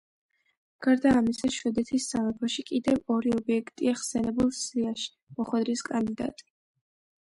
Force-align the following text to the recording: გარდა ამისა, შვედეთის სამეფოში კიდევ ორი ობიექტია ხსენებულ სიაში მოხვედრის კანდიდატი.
გარდა 0.85 1.11
ამისა, 1.17 1.49
შვედეთის 1.55 2.07
სამეფოში 2.13 2.65
კიდევ 2.71 3.13
ორი 3.17 3.35
ობიექტია 3.35 3.95
ხსენებულ 3.99 4.53
სიაში 4.61 5.15
მოხვედრის 5.41 5.85
კანდიდატი. 5.91 6.49